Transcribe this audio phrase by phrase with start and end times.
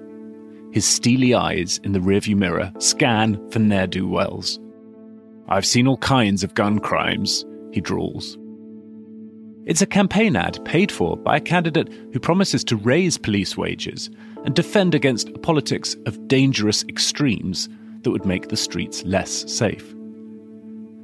[0.71, 4.59] His steely eyes in the rearview mirror scan for ne'er-do-wells.
[5.49, 8.37] I've seen all kinds of gun crimes, he drawls.
[9.65, 14.11] It's a campaign ad paid for by a candidate who promises to raise police wages
[14.43, 17.67] and defend against a politics of dangerous extremes
[18.03, 19.95] that would make the streets less safe.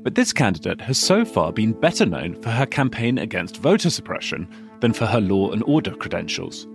[0.04, 4.48] But this candidate has so far been better known for her campaign against voter suppression
[4.80, 6.68] than for her law and order credentials.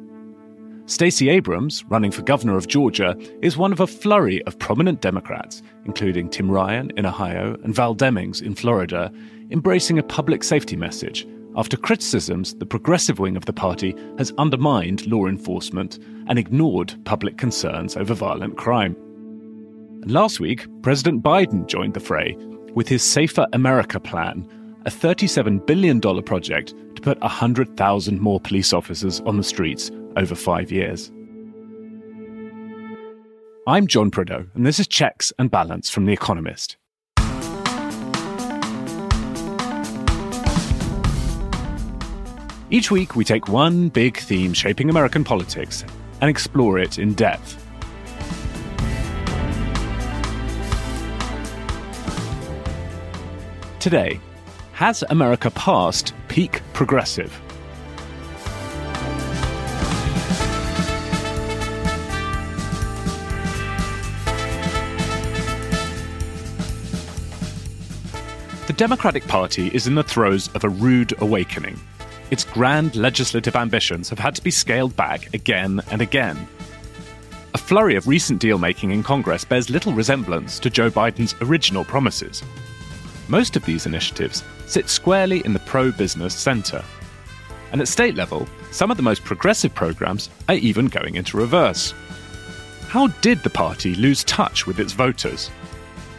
[0.86, 5.62] Stacey Abrams, running for governor of Georgia, is one of a flurry of prominent Democrats,
[5.84, 9.12] including Tim Ryan in Ohio and Val Demings in Florida,
[9.52, 15.06] embracing a public safety message after criticisms the progressive wing of the party has undermined
[15.06, 18.94] law enforcement and ignored public concerns over violent crime.
[20.06, 22.36] last week, President Biden joined the fray
[22.74, 24.46] with his Safer America plan,
[24.84, 30.70] a $37 billion project to put 100,000 more police officers on the streets over five
[30.70, 31.10] years.
[33.66, 36.76] I'm John Prideaux, and this is Checks and Balance from The Economist.
[42.68, 45.84] Each week, we take one big theme shaping American politics
[46.20, 47.62] and explore it in depth.
[53.78, 54.18] Today,
[54.72, 57.40] has America passed peak progressive?
[68.66, 71.78] The Democratic Party is in the throes of a rude awakening
[72.30, 76.48] its grand legislative ambitions have had to be scaled back again and again.
[77.54, 81.84] A flurry of recent deal making in Congress bears little resemblance to Joe Biden's original
[81.84, 82.42] promises.
[83.28, 86.84] Most of these initiatives sit squarely in the pro business centre.
[87.72, 91.94] And at state level, some of the most progressive programs are even going into reverse.
[92.88, 95.50] How did the party lose touch with its voters?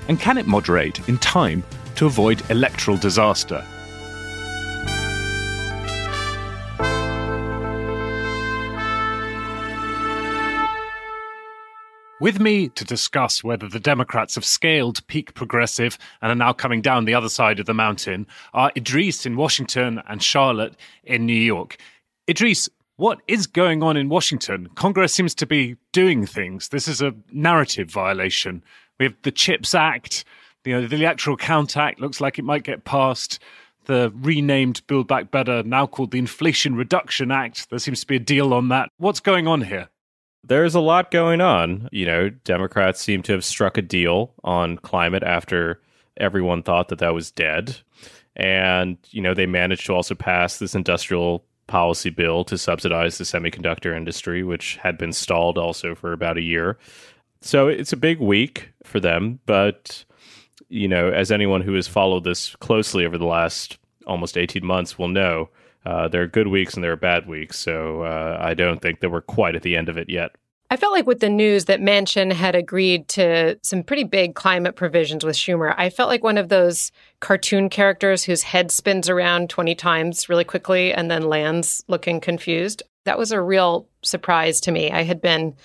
[0.07, 1.63] And can it moderate in time
[1.95, 3.66] to avoid electoral disaster?
[12.19, 16.81] With me to discuss whether the Democrats have scaled peak progressive and are now coming
[16.81, 21.33] down the other side of the mountain are Idrees in Washington and Charlotte in New
[21.33, 21.77] York.
[22.27, 24.67] Idrees, what is going on in Washington?
[24.73, 26.69] Congress seems to be doing things.
[26.69, 28.63] This is a narrative violation.
[29.00, 30.25] We have the CHIPS Act,
[30.66, 33.38] you know, the Electoral Count Act looks like it might get passed.
[33.85, 37.69] The renamed Build Back Better, now called the Inflation Reduction Act.
[37.69, 38.89] There seems to be a deal on that.
[38.97, 39.88] What's going on here?
[40.43, 41.89] There's a lot going on.
[41.91, 45.81] You know, Democrats seem to have struck a deal on climate after
[46.17, 47.77] everyone thought that that was dead.
[48.35, 53.23] And, you know, they managed to also pass this industrial policy bill to subsidize the
[53.23, 56.77] semiconductor industry, which had been stalled also for about a year.
[57.41, 59.39] So it's a big week for them.
[59.45, 60.05] But,
[60.69, 64.97] you know, as anyone who has followed this closely over the last almost 18 months
[64.97, 65.49] will know,
[65.87, 67.57] uh, there are good weeks and there are bad weeks.
[67.57, 70.31] So uh, I don't think that we're quite at the end of it yet.
[70.69, 74.75] I felt like with the news that Manchin had agreed to some pretty big climate
[74.75, 79.49] provisions with Schumer, I felt like one of those cartoon characters whose head spins around
[79.49, 82.83] 20 times really quickly and then lands looking confused.
[83.06, 84.91] That was a real surprise to me.
[84.91, 85.56] I had been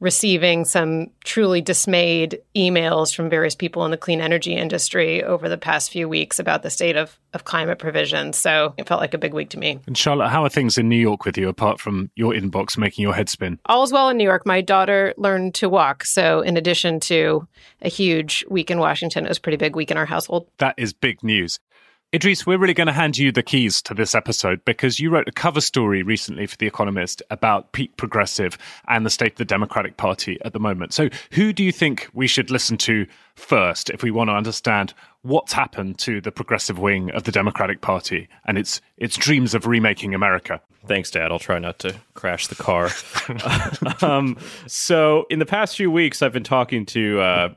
[0.00, 5.58] receiving some truly dismayed emails from various people in the clean energy industry over the
[5.58, 8.32] past few weeks about the state of, of climate provision.
[8.32, 9.80] So it felt like a big week to me.
[9.86, 13.02] And Charlotte, how are things in New York with you apart from your inbox making
[13.02, 13.58] your head spin?
[13.66, 14.46] All's well in New York.
[14.46, 16.04] My daughter learned to walk.
[16.04, 17.48] So in addition to
[17.82, 20.48] a huge week in Washington, it was a pretty big week in our household.
[20.58, 21.58] That is big news.
[22.10, 25.28] Idrees, we're really going to hand you the keys to this episode because you wrote
[25.28, 28.56] a cover story recently for The Economist about peak progressive
[28.88, 30.94] and the state of the Democratic Party at the moment.
[30.94, 34.94] So, who do you think we should listen to first if we want to understand
[35.20, 39.66] what's happened to the progressive wing of the Democratic Party and its its dreams of
[39.66, 40.62] remaking America?
[40.86, 41.30] Thanks, Dad.
[41.30, 42.88] I'll try not to crash the car.
[44.10, 47.54] um, so, in the past few weeks, I've been talking to uh,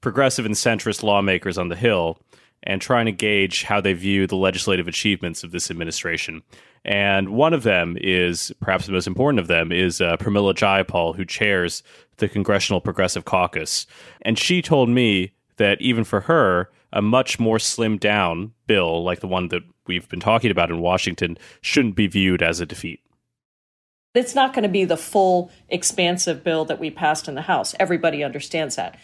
[0.00, 2.20] progressive and centrist lawmakers on the Hill
[2.62, 6.42] and trying to gauge how they view the legislative achievements of this administration.
[6.84, 11.16] And one of them is, perhaps the most important of them, is uh, Pramila Jayapal,
[11.16, 11.82] who chairs
[12.16, 13.86] the Congressional Progressive Caucus.
[14.22, 19.20] And she told me that even for her, a much more slimmed down bill, like
[19.20, 23.00] the one that we've been talking about in Washington, shouldn't be viewed as a defeat.
[24.14, 27.74] It's not going to be the full, expansive bill that we passed in the House.
[27.78, 28.98] Everybody understands that.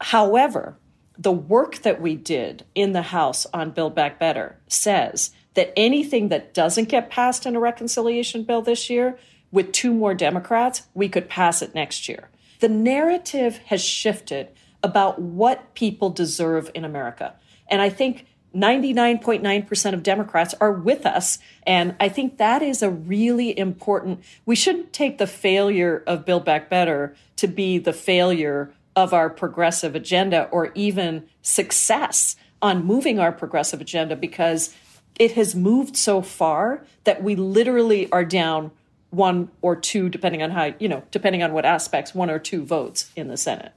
[0.00, 0.78] However,
[1.18, 6.28] the work that we did in the House on Build Back Better says that anything
[6.28, 9.18] that doesn't get passed in a reconciliation bill this year,
[9.52, 12.28] with two more Democrats, we could pass it next year.
[12.60, 14.48] The narrative has shifted
[14.82, 17.34] about what people deserve in America.
[17.68, 21.38] And I think 99.9% of Democrats are with us.
[21.66, 26.44] And I think that is a really important, we shouldn't take the failure of Build
[26.44, 33.20] Back Better to be the failure of our progressive agenda or even success on moving
[33.20, 34.74] our progressive agenda because
[35.18, 38.70] it has moved so far that we literally are down
[39.10, 42.64] one or two, depending on how, you know, depending on what aspects, one or two
[42.64, 43.72] votes in the Senate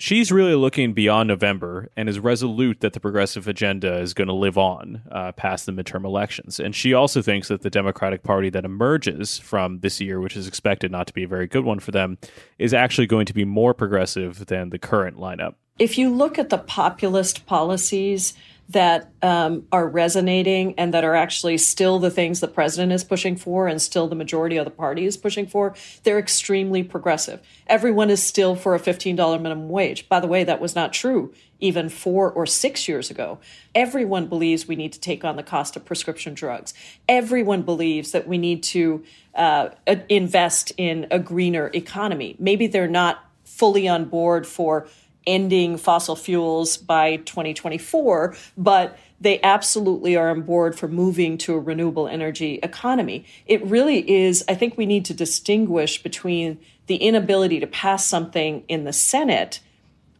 [0.00, 4.34] she's really looking beyond November and is resolute that the progressive agenda is going to
[4.34, 6.58] live on uh, past the midterm elections.
[6.58, 10.48] And she also thinks that the Democratic Party that emerges from this year, which is
[10.48, 12.18] expected not to be a very good one for them,
[12.58, 15.54] is actually going to be more progressive than the current lineup.
[15.78, 18.34] If you look at the populist policies
[18.70, 23.34] that um, are resonating and that are actually still the things the president is pushing
[23.34, 25.74] for and still the majority of the party is pushing for,
[26.04, 27.40] they're extremely progressive.
[27.66, 30.08] Everyone is still for a $15 minimum wage.
[30.08, 33.38] By the way, that was not true even four or six years ago.
[33.74, 36.72] Everyone believes we need to take on the cost of prescription drugs.
[37.08, 39.70] Everyone believes that we need to uh,
[40.08, 42.36] invest in a greener economy.
[42.38, 44.86] Maybe they're not fully on board for
[45.30, 51.60] ending fossil fuels by 2024, but they absolutely are on board for moving to a
[51.60, 53.24] renewable energy economy.
[53.46, 58.64] It really is, I think we need to distinguish between the inability to pass something
[58.66, 59.60] in the Senate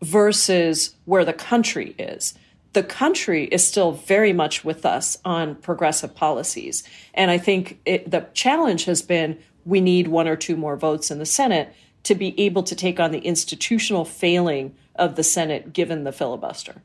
[0.01, 2.35] versus where the country is.
[2.73, 6.85] The country is still very much with us on progressive policies.
[7.15, 11.11] And I think it, the challenge has been we need one or two more votes
[11.11, 15.73] in the Senate to be able to take on the institutional failing of the Senate
[15.73, 16.83] given the filibuster.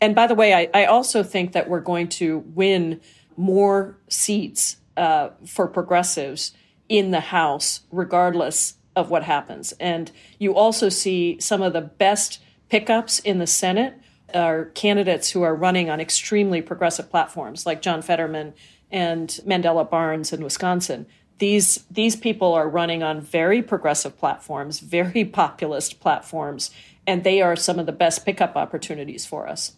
[0.00, 3.00] And by the way, I, I also think that we're going to win
[3.36, 6.52] more seats uh, for progressives
[6.88, 9.72] in the House, regardless of what happens.
[9.72, 13.94] And you also see some of the best pickups in the Senate
[14.34, 18.54] are candidates who are running on extremely progressive platforms, like John Fetterman
[18.90, 21.06] and Mandela Barnes in Wisconsin.
[21.40, 26.70] These, these people are running on very progressive platforms, very populist platforms,
[27.06, 29.72] and they are some of the best pickup opportunities for us.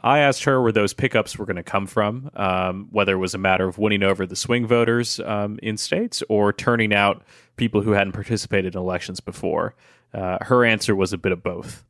[0.00, 3.32] I asked her where those pickups were going to come from, um, whether it was
[3.32, 7.22] a matter of winning over the swing voters um, in states or turning out
[7.56, 9.74] people who hadn't participated in elections before.
[10.12, 11.86] Uh, her answer was a bit of both.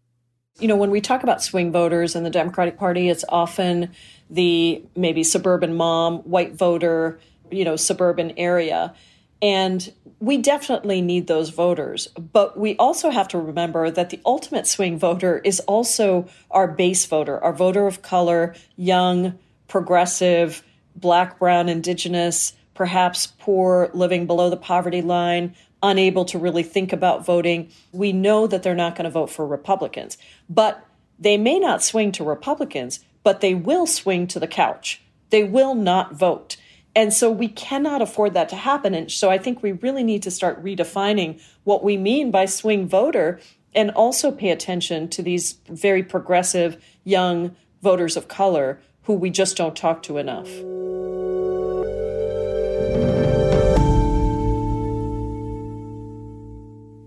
[0.61, 3.91] You know, when we talk about swing voters in the Democratic Party, it's often
[4.31, 7.19] the maybe suburban mom, white voter,
[7.55, 8.95] you know, suburban area.
[9.41, 12.07] And we definitely need those voters.
[12.09, 17.05] But we also have to remember that the ultimate swing voter is also our base
[17.05, 20.63] voter, our voter of color, young, progressive,
[20.97, 27.27] black, brown, indigenous, perhaps poor, living below the poverty line, unable to really think about
[27.27, 27.71] voting.
[27.93, 30.17] We know that they're not going to vote for Republicans.
[30.49, 30.85] But
[31.19, 35.03] they may not swing to Republicans, but they will swing to the couch.
[35.31, 36.57] They will not vote.
[36.97, 38.95] And so we cannot afford that to happen.
[38.95, 42.87] And so I think we really need to start redefining what we mean by swing
[42.87, 43.41] voter
[43.75, 49.57] and also pay attention to these very progressive young voters of color who we just
[49.57, 50.49] don't talk to enough.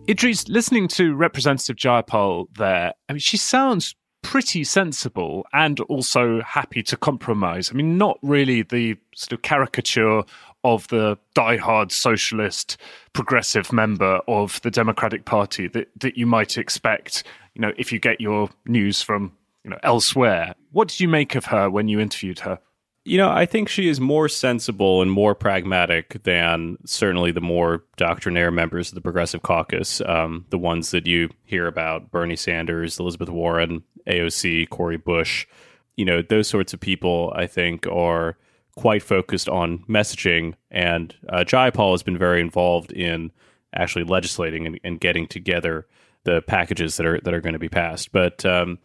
[0.08, 6.84] Idrees, listening to Representative Jayapal there, I mean, she sounds pretty sensible and also happy
[6.84, 7.70] to compromise.
[7.72, 10.24] I mean, not really the sort of caricature
[10.64, 12.78] of the die-hard socialist
[13.14, 18.00] progressive member of the Democratic Party that, that you might expect, you know, if you
[18.00, 19.32] get your news from
[19.64, 20.56] you know, elsewhere.
[20.72, 22.60] What did you make of her when you interviewed her?
[23.08, 27.86] You know, I think she is more sensible and more pragmatic than certainly the more
[27.96, 33.00] doctrinaire members of the Progressive Caucus, um, the ones that you hear about Bernie Sanders,
[33.00, 35.48] Elizabeth Warren, AOC, Cori Bush.
[35.96, 38.36] You know, those sorts of people, I think, are
[38.76, 40.56] quite focused on messaging.
[40.70, 43.32] And uh, Jayapal has been very involved in
[43.74, 45.88] actually legislating and, and, getting together
[46.26, 48.12] the packages that are that are going to be passed.
[48.12, 48.80] But um,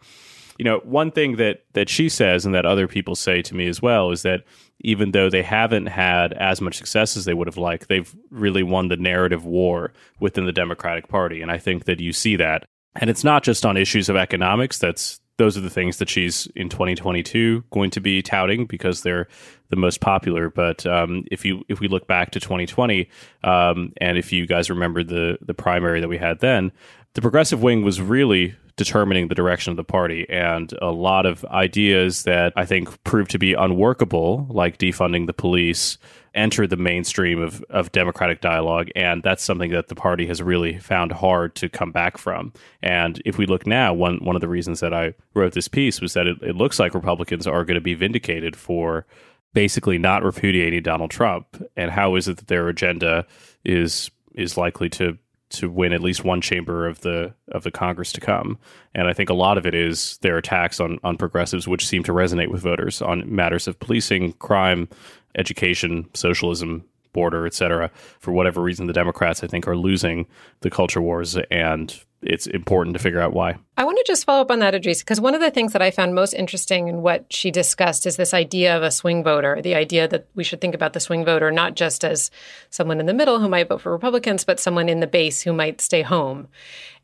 [0.57, 3.67] you know, one thing that that she says and that other people say to me
[3.67, 4.43] as well is that
[4.81, 8.63] even though they haven't had as much success as they would have liked, they've really
[8.63, 12.65] won the narrative war within the Democratic Party, and I think that you see that.
[12.95, 14.77] And it's not just on issues of economics.
[14.77, 19.27] That's those are the things that she's in 2022 going to be touting because they're
[19.69, 20.49] the most popular.
[20.49, 23.09] But um, if you if we look back to 2020,
[23.43, 26.71] um, and if you guys remember the the primary that we had then,
[27.13, 30.25] the progressive wing was really determining the direction of the party.
[30.29, 35.33] And a lot of ideas that I think proved to be unworkable, like defunding the
[35.33, 35.97] police,
[36.35, 38.89] entered the mainstream of, of democratic dialogue.
[38.95, 42.53] And that's something that the party has really found hard to come back from.
[42.81, 46.01] And if we look now, one, one of the reasons that I wrote this piece
[46.01, 49.05] was that it, it looks like Republicans are going to be vindicated for
[49.53, 51.63] basically not repudiating Donald Trump.
[51.77, 53.25] And how is it that their agenda
[53.63, 55.15] is is likely to
[55.53, 58.57] to win at least one chamber of the of the Congress to come.
[58.93, 62.03] And I think a lot of it is their attacks on on progressives, which seem
[62.03, 64.89] to resonate with voters on matters of policing, crime,
[65.35, 66.83] education, socialism,
[67.13, 67.91] border, etc.
[68.19, 70.27] For whatever reason, the Democrats, I think, are losing
[70.61, 73.57] the culture wars and it's important to figure out why.
[73.77, 75.81] I want to just follow up on that, Idrees, because one of the things that
[75.81, 79.61] I found most interesting in what she discussed is this idea of a swing voter,
[79.61, 82.31] the idea that we should think about the swing voter not just as
[82.69, 85.53] someone in the middle who might vote for Republicans, but someone in the base who
[85.53, 86.47] might stay home.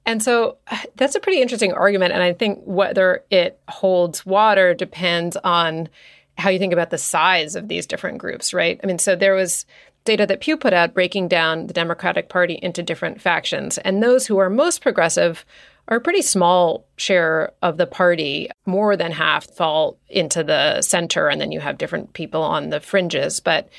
[0.05, 0.57] And so
[0.95, 2.13] that's a pretty interesting argument.
[2.13, 5.89] And I think whether it holds water depends on
[6.38, 8.79] how you think about the size of these different groups, right?
[8.81, 9.65] I mean, so there was
[10.05, 13.77] data that Pew put out breaking down the Democratic Party into different factions.
[13.79, 15.45] And those who are most progressive
[15.87, 18.49] are a pretty small share of the party.
[18.65, 22.79] More than half fall into the center, and then you have different people on the
[22.79, 23.39] fringes.
[23.39, 23.69] But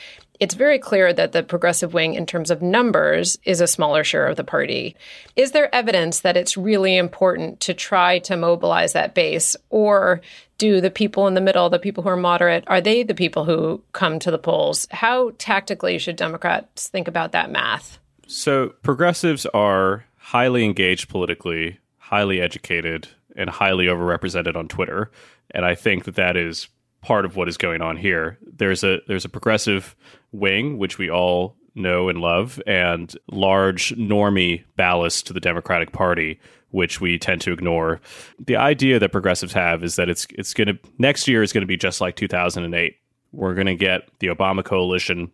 [0.41, 4.27] it's very clear that the progressive wing, in terms of numbers, is a smaller share
[4.27, 4.97] of the party.
[5.37, 9.55] Is there evidence that it's really important to try to mobilize that base?
[9.69, 10.23] Or
[10.57, 13.45] do the people in the middle, the people who are moderate, are they the people
[13.45, 14.89] who come to the polls?
[14.91, 17.99] How tactically should Democrats think about that math?
[18.27, 25.11] So, progressives are highly engaged politically, highly educated, and highly overrepresented on Twitter.
[25.51, 26.69] And I think that that is
[27.03, 28.39] part of what is going on here.
[28.43, 29.97] There's a there's a progressive
[30.33, 36.41] wing which we all know and love, and large normie ballast to the Democratic Party,
[36.71, 38.01] which we tend to ignore.
[38.45, 41.63] The idea that progressives have is that it's it's going to next year is going
[41.63, 42.97] to be just like 2008.
[43.33, 45.31] We're going to get the Obama coalition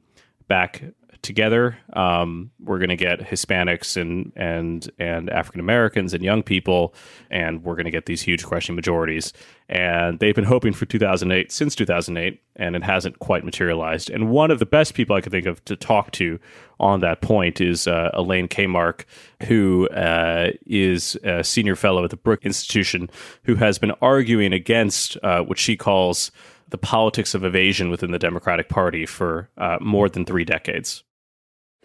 [0.49, 0.82] back
[1.26, 1.76] together.
[1.92, 6.95] Um, we're going to get Hispanics and and and African Americans and young people,
[7.30, 9.33] and we're going to get these huge crushing majorities.
[9.68, 14.09] And they've been hoping for 2008 since 2008, and it hasn't quite materialized.
[14.09, 16.38] And one of the best people I could think of to talk to
[16.78, 19.04] on that point is uh, Elaine Kamarck,
[19.42, 23.11] who uh, is a senior fellow at the Brookings Institution,
[23.42, 26.30] who has been arguing against uh, what she calls
[26.68, 31.02] the politics of evasion within the Democratic Party for uh, more than three decades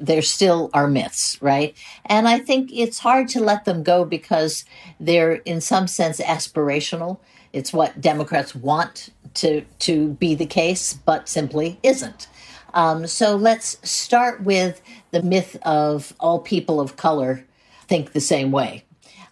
[0.02, 1.78] there still are myths, right?
[2.06, 4.66] And I think it's hard to let them go because
[5.00, 7.20] they're in some sense aspirational.
[7.54, 12.28] It's what Democrats want to to be the case, but simply isn't.
[12.74, 14.82] Um, so let's start with
[15.12, 17.46] the myth of all people of color
[17.88, 18.86] think the same way.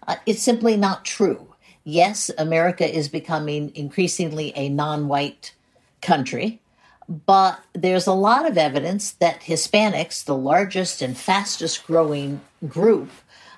[0.07, 1.47] Uh, it's simply not true.
[1.85, 5.53] Yes, America is becoming increasingly a non-white
[6.01, 6.61] country.
[7.09, 13.09] But there's a lot of evidence that Hispanics, the largest and fastest growing group,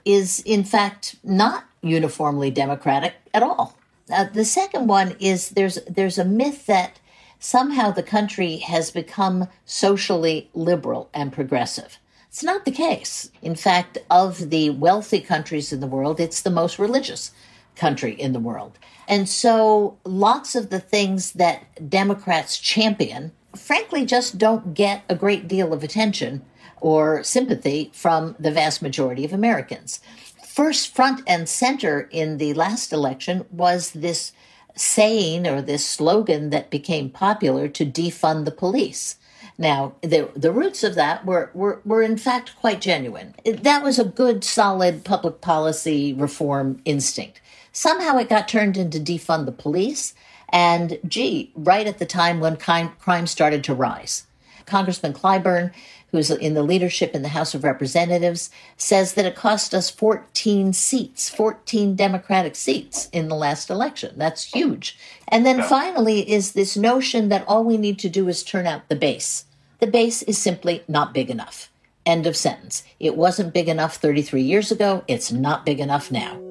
[0.06, 3.78] is in fact not uniformly democratic at all.
[4.10, 7.00] Uh, the second one is there's there's a myth that
[7.40, 11.98] somehow the country has become socially liberal and progressive.
[12.30, 13.32] It's not the case.
[13.42, 17.32] In fact, of the wealthy countries in the world, it's the most religious
[17.76, 18.80] country in the world.
[19.10, 25.48] And so lots of the things that Democrats champion frankly just don't get a great
[25.48, 26.44] deal of attention
[26.80, 30.00] or sympathy from the vast majority of Americans.
[30.46, 34.34] First, front and center in the last election was this
[34.76, 39.18] saying or this slogan that became popular to defund the police.
[39.58, 43.36] Now, the, the roots of that were, were, were in fact quite genuine.
[43.46, 47.42] That was a good, solid public policy reform instinct.
[47.72, 50.14] Somehow it got turned into defund the police.
[50.52, 54.26] And gee, right at the time when crime started to rise.
[54.66, 55.72] Congressman Clyburn,
[56.12, 60.74] who's in the leadership in the House of Representatives, says that it cost us 14
[60.74, 64.14] seats, 14 Democratic seats in the last election.
[64.18, 64.98] That's huge.
[65.28, 68.90] And then finally is this notion that all we need to do is turn out
[68.90, 69.46] the base.
[69.80, 71.70] The base is simply not big enough.
[72.06, 72.84] End of sentence.
[73.00, 75.04] It wasn't big enough 33 years ago.
[75.08, 76.51] It's not big enough now.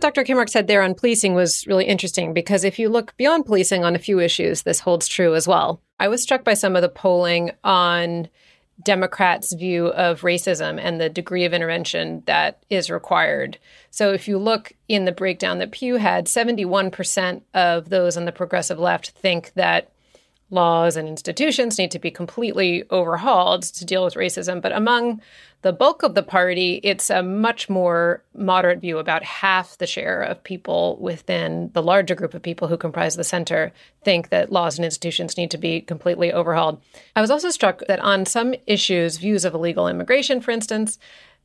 [0.00, 0.24] What Dr.
[0.24, 3.94] Kamarck said there on policing was really interesting because if you look beyond policing on
[3.94, 5.82] a few issues, this holds true as well.
[5.98, 8.30] I was struck by some of the polling on
[8.82, 13.58] Democrats' view of racism and the degree of intervention that is required.
[13.90, 18.32] So, if you look in the breakdown that Pew had, 71% of those on the
[18.32, 19.92] progressive left think that
[20.50, 24.60] laws and institutions need to be completely overhauled to deal with racism.
[24.60, 25.20] But among
[25.62, 28.98] the bulk of the party, it's a much more moderate view.
[28.98, 33.24] About half the share of people within the larger group of people who comprise the
[33.24, 36.80] center think that laws and institutions need to be completely overhauled.
[37.14, 40.98] I was also struck that on some issues, views of illegal immigration, for instance,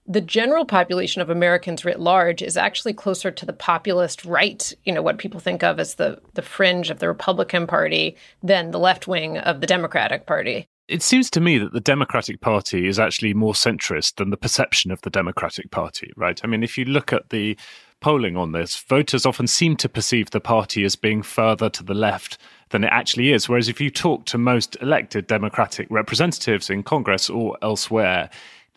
[0.08, 4.94] the general population of Americans writ large is actually closer to the populist right, you
[4.94, 8.80] know, what people think of as the, the fringe of the Republican Party than the
[8.80, 10.68] left wing of the Democratic Party.
[10.88, 14.92] It seems to me that the Democratic Party is actually more centrist than the perception
[14.92, 16.40] of the Democratic Party, right?
[16.44, 17.58] I mean, if you look at the
[18.00, 21.96] polling on this, voters often seem to perceive the party as being further to the
[21.96, 22.38] left
[22.70, 23.50] than it actually is.
[23.50, 28.30] Whereas if you talk to most elected Democratic representatives in Congress or elsewhere,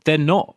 [0.05, 0.57] they're not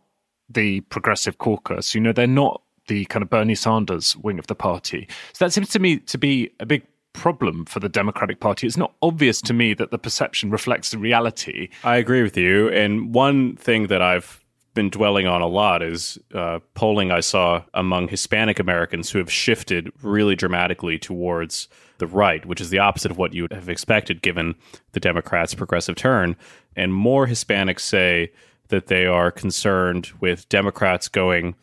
[0.54, 1.96] the progressive caucus.
[1.96, 5.08] You know, they're not the kind of Bernie Sanders wing of the party.
[5.34, 8.68] So that seems to me to be a big problem for the Democratic Party.
[8.68, 11.70] It's not obvious to me that the perception reflects the reality.
[11.84, 12.70] I agree with you.
[12.70, 14.44] And one thing that I've
[14.74, 19.32] been dwelling on a lot is uh, polling I saw among Hispanic Americans who have
[19.32, 21.68] shifted really dramatically towards
[21.98, 24.56] the right, which is the opposite of what you would have expected given
[24.94, 26.36] the Democrats' progressive turn.
[26.76, 28.32] And more Hispanics say
[28.72, 31.56] that they are concerned with Democrats going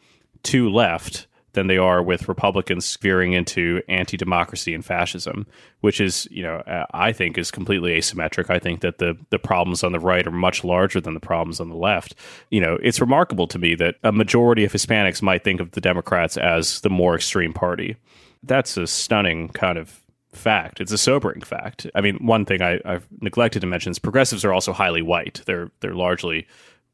[0.43, 5.47] too left than they are with Republicans veering into anti-democracy and fascism,
[5.81, 8.49] which is, you know, uh, I think is completely asymmetric.
[8.51, 11.59] I think that the the problems on the right are much larger than the problems
[11.59, 12.15] on the left.
[12.51, 15.81] You know, it's remarkable to me that a majority of Hispanics might think of the
[15.81, 17.97] Democrats as the more extreme party.
[18.43, 20.01] That's a stunning kind of
[20.33, 20.81] fact.
[20.81, 21.87] It's a sobering fact.
[21.95, 25.43] I mean, one thing I, have neglected to mention is progressives are also highly white.
[25.47, 26.47] They're they're largely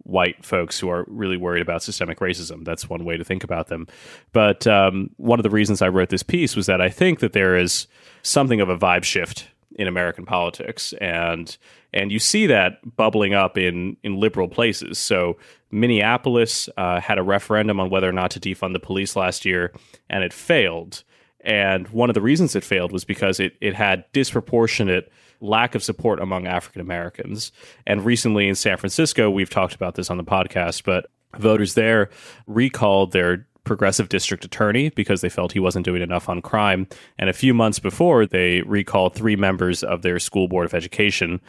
[0.05, 2.65] white folks who are really worried about systemic racism.
[2.65, 3.87] That's one way to think about them.
[4.33, 7.33] But um, one of the reasons I wrote this piece was that I think that
[7.33, 7.87] there is
[8.23, 11.57] something of a vibe shift in American politics, and
[11.93, 14.99] and you see that bubbling up in in liberal places.
[14.99, 15.37] So
[15.71, 19.73] Minneapolis uh, had a referendum on whether or not to defund the police last year,
[20.09, 21.03] and it failed.
[21.41, 25.11] And one of the reasons it failed was because it it had disproportionate
[25.45, 27.53] lack of support among African Americans.
[27.87, 31.07] And recently in San Francisco, we've talked about this on the podcast, but
[31.39, 32.11] voters there
[32.47, 36.87] recalled their progressive district attorney because they felt he wasn't doing enough on crime.
[37.19, 41.41] And a few months before, they recalled three members of their school board of education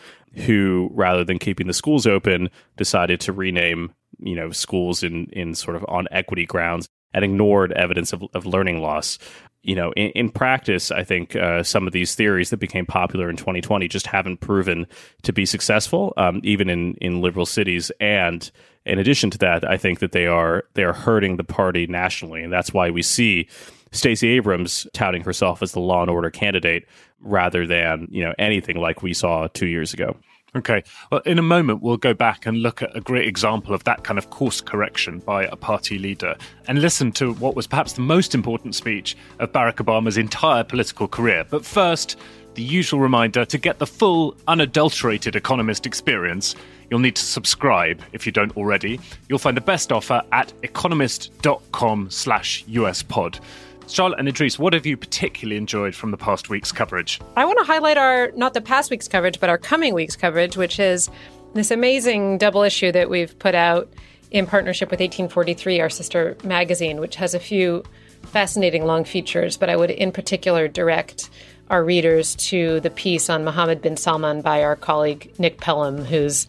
[0.46, 5.54] who, rather than keeping the schools open, decided to rename you know schools in in
[5.54, 9.18] sort of on equity grounds and ignored evidence of, of learning loss
[9.66, 13.30] you know, in, in practice, I think uh, some of these theories that became popular
[13.30, 14.86] in 2020 just haven't proven
[15.24, 17.92] to be successful, um, even in in liberal cities.
[18.00, 18.50] And
[18.86, 22.44] in addition to that, I think that they are they are hurting the party nationally,
[22.44, 23.48] and that's why we see
[23.92, 26.88] Stacey Abrams touting herself as the law and order candidate
[27.22, 30.16] rather than you know anything like we saw two years ago.
[30.56, 30.84] Okay.
[31.12, 34.06] Well, in a moment, we'll go back and look at a great example of that
[34.06, 36.36] kind of course correction by a party leader
[36.68, 41.10] and listen to what was perhaps the most important speech of Barack Obama's entire political
[41.10, 41.46] career.
[41.50, 42.18] But first,
[42.54, 46.56] the usual reminder to get the full, unadulterated Economist experience,
[46.90, 48.98] you'll need to subscribe if you don't already.
[49.28, 53.42] You'll find the best offer at economist.com slash uspod.
[53.88, 57.20] Charlotte and Idrees, what have you particularly enjoyed from the past week's coverage?
[57.36, 60.58] I want to highlight our, not the past week's coverage, but our coming week's coverage,
[60.58, 61.10] which is
[61.54, 63.92] this amazing double issue that we've put out
[64.32, 67.84] in partnership with 1843, our sister magazine, which has a few
[68.24, 71.30] fascinating long features, but I would in particular direct
[71.70, 76.48] our readers to the piece on Mohammed bin Salman by our colleague Nick Pelham, who's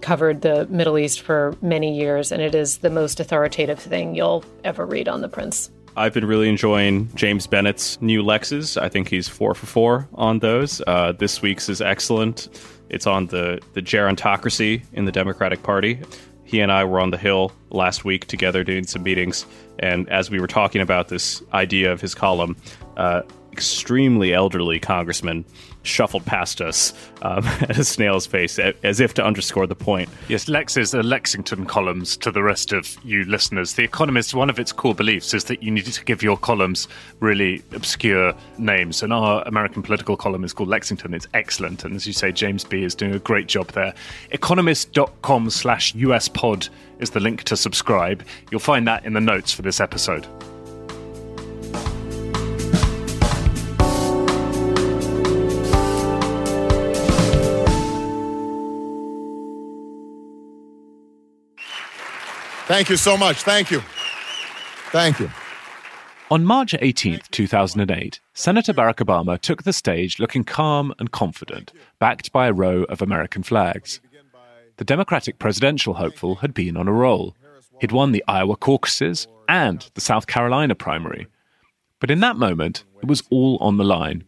[0.00, 4.44] covered the Middle East for many years, and it is the most authoritative thing you'll
[4.64, 5.70] ever read on the prince.
[5.98, 8.80] I've been really enjoying James Bennet's new Lexes.
[8.80, 10.80] I think he's four for four on those.
[10.86, 12.48] Uh, this week's is excellent.
[12.88, 15.98] It's on the the gerontocracy in the Democratic Party.
[16.44, 19.44] He and I were on the Hill last week together doing some meetings,
[19.80, 22.56] and as we were talking about this idea of his column,
[22.96, 25.44] uh, extremely elderly congressman
[25.82, 30.08] shuffled past us um, at a snail's pace, as if to underscore the point.
[30.28, 33.74] Yes, Lex's are Lexington columns to the rest of you listeners.
[33.74, 36.88] The Economist, one of its core beliefs is that you need to give your columns
[37.20, 39.02] really obscure names.
[39.02, 41.14] And our American political column is called Lexington.
[41.14, 41.84] It's excellent.
[41.84, 42.84] And as you say, James B.
[42.84, 43.94] is doing a great job there.
[44.30, 48.24] Economist.com slash US pod is the link to subscribe.
[48.50, 50.26] You'll find that in the notes for this episode.
[62.68, 63.44] Thank you so much.
[63.44, 63.80] Thank you.
[64.90, 65.30] Thank you.
[66.30, 72.30] On March 18, 2008, Senator Barack Obama took the stage looking calm and confident, backed
[72.30, 74.00] by a row of American flags.
[74.76, 77.34] The Democratic presidential hopeful had been on a roll.
[77.80, 81.26] He'd won the Iowa caucuses and the South Carolina primary.
[82.00, 84.24] But in that moment, it was all on the line.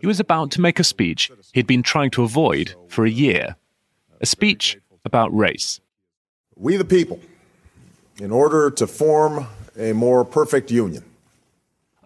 [0.00, 3.56] He was about to make a speech he'd been trying to avoid for a year
[4.18, 5.78] a speech about race.
[6.54, 7.20] We, the people,
[8.18, 9.46] in order to form
[9.78, 11.04] a more perfect union.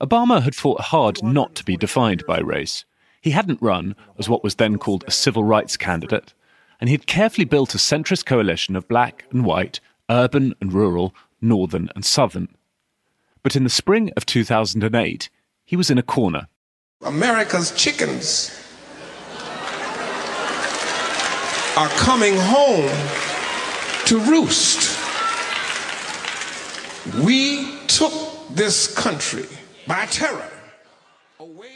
[0.01, 2.85] Obama had fought hard not to be defined by race.
[3.21, 6.33] He hadn't run as what was then called a civil rights candidate,
[6.81, 11.15] and he had carefully built a centrist coalition of black and white, urban and rural,
[11.41, 12.49] northern and southern.
[13.43, 15.29] But in the spring of 2008,
[15.65, 16.49] he was in a corner.
[17.03, 18.51] America's chickens
[21.77, 22.91] are coming home
[24.07, 24.90] to roost.
[27.23, 28.13] We took
[28.51, 29.47] this country
[29.87, 30.51] by terror.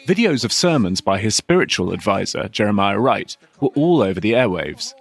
[0.07, 4.93] Videos of sermons by his spiritual advisor, Jeremiah Wright, were all over the airwaves.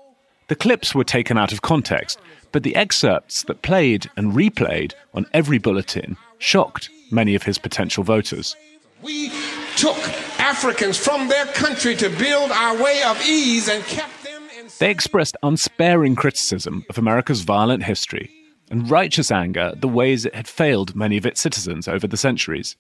[0.47, 2.19] The clips were taken out of context,
[2.53, 8.03] but the excerpts that played and replayed on every bulletin shocked many of his potential
[8.05, 8.55] voters.
[9.01, 9.29] We
[9.75, 9.97] took
[10.39, 14.67] Africans from their country to build our way of ease and kept them in.
[14.79, 18.31] They expressed unsparing criticism of America's violent history
[18.73, 22.17] and righteous anger at the ways it had failed many of its citizens over the
[22.17, 22.75] centuries.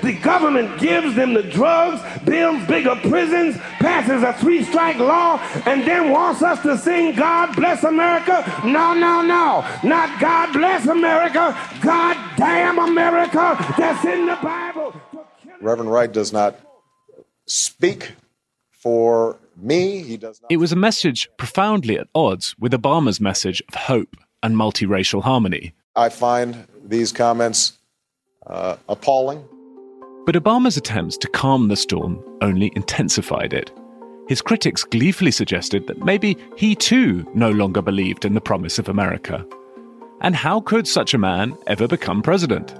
[0.00, 5.84] The government gives them the drugs, builds bigger prisons, passes a three strike law, and
[5.84, 8.44] then wants us to sing God bless America.
[8.64, 9.68] No, no, no.
[9.82, 11.58] Not God bless America.
[11.82, 13.56] God damn America.
[13.76, 14.94] That's in the Bible.
[15.60, 16.56] Reverend Wright does not
[17.46, 18.12] speak
[18.70, 20.02] for me.
[20.02, 20.52] He does not.
[20.52, 25.72] It was a message profoundly at odds with Obama's message of hope and multiracial harmony.
[25.96, 27.78] I find these comments
[28.46, 29.44] uh, appalling.
[30.24, 33.70] But Obama's attempts to calm the storm only intensified it.
[34.28, 38.88] His critics gleefully suggested that maybe he too no longer believed in the promise of
[38.88, 39.44] America.
[40.20, 42.70] And how could such a man ever become president?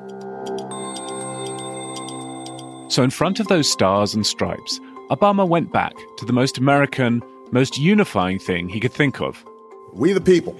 [2.92, 4.78] So, in front of those stars and stripes,
[5.10, 9.44] Obama went back to the most American, most unifying thing he could think of.
[9.92, 10.56] We, the people,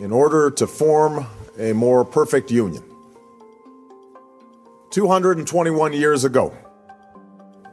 [0.00, 1.26] in order to form
[1.58, 2.82] a more perfect union.
[4.90, 6.56] 221 years ago,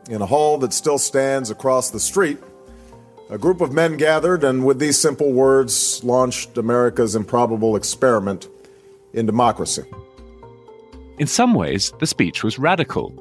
[0.09, 2.37] in a hall that still stands across the street,
[3.29, 8.47] a group of men gathered and, with these simple words, launched America's improbable experiment
[9.13, 9.83] in democracy.
[11.19, 13.13] In some ways, the speech was radical.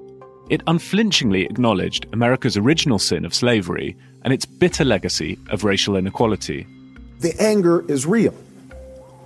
[0.50, 6.66] It unflinchingly acknowledged America's original sin of slavery and its bitter legacy of racial inequality.
[7.20, 8.34] The anger is real.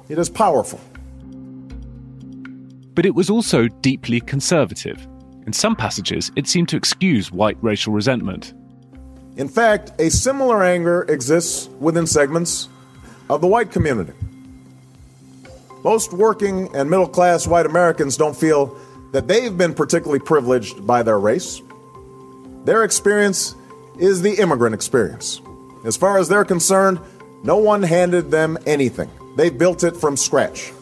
[0.08, 0.80] It is powerful.
[2.94, 5.06] But it was also deeply conservative.
[5.46, 8.54] In some passages, it seemed to excuse white racial resentment.
[9.36, 12.68] In fact, a similar anger exists within segments
[13.28, 14.12] of the white community.
[15.84, 18.76] Most working and middle class white Americans don't feel
[19.12, 21.60] that they've been particularly privileged by their race.
[22.64, 23.54] Their experience
[23.98, 25.40] is the immigrant experience.
[25.84, 26.98] As far as they're concerned,
[27.44, 29.10] no one handed them anything.
[29.36, 30.72] They built it from scratch.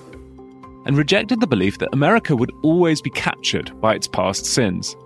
[0.86, 4.96] And rejected the belief that America would always be captured by its past sins.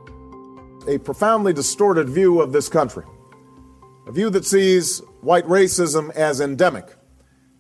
[0.87, 3.05] A profoundly distorted view of this country.
[4.07, 6.87] A view that sees white racism as endemic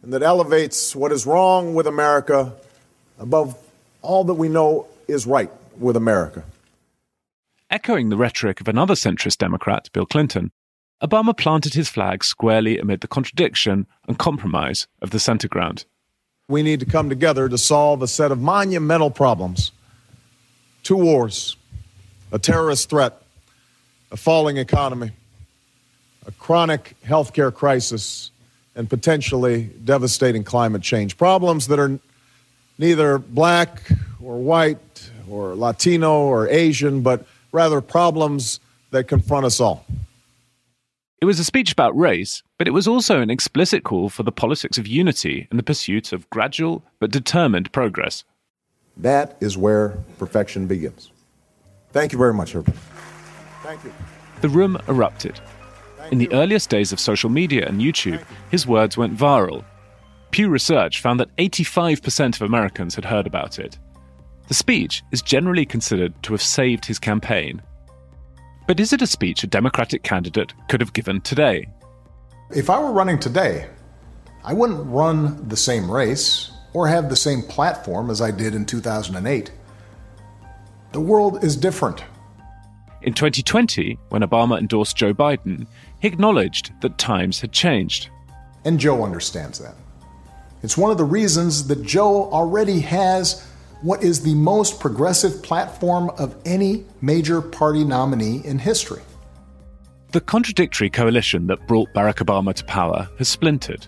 [0.02, 2.54] and that elevates what is wrong with America
[3.18, 3.56] above
[4.02, 6.44] all that we know is right with America.
[7.70, 10.50] Echoing the rhetoric of another centrist Democrat, Bill Clinton,
[11.02, 15.84] Obama planted his flag squarely amid the contradiction and compromise of the center ground.
[16.48, 19.72] We need to come together to solve a set of monumental problems
[20.82, 21.56] two wars,
[22.32, 23.20] a terrorist threat,
[24.10, 25.10] a falling economy,
[26.26, 28.30] a chronic healthcare crisis,
[28.74, 31.18] and potentially devastating climate change.
[31.18, 31.98] Problems that are
[32.78, 33.82] neither black
[34.22, 39.84] or white or Latino or Asian, but rather problems that confront us all.
[41.20, 44.30] It was a speech about race, but it was also an explicit call for the
[44.30, 48.22] politics of unity and the pursuit of gradual but determined progress.
[48.96, 51.10] That is where perfection begins.
[51.90, 52.78] Thank you very much, everybody.
[53.64, 53.92] Thank you.
[54.42, 55.40] The room erupted.
[56.12, 59.64] In the earliest days of social media and YouTube, his words went viral.
[60.30, 63.76] Pew Research found that 85% of Americans had heard about it.
[64.46, 67.60] The speech is generally considered to have saved his campaign.
[68.68, 71.66] But is it a speech a Democratic candidate could have given today?
[72.54, 73.66] If I were running today,
[74.44, 78.66] I wouldn't run the same race or have the same platform as I did in
[78.66, 79.50] 2008.
[80.92, 82.04] The world is different.
[83.00, 85.66] In 2020, when Obama endorsed Joe Biden,
[86.00, 88.10] he acknowledged that times had changed.
[88.66, 89.76] And Joe understands that.
[90.62, 93.47] It's one of the reasons that Joe already has
[93.82, 99.02] what is the most progressive platform of any major party nominee in history.
[100.10, 103.86] The contradictory coalition that brought Barack Obama to power has splintered.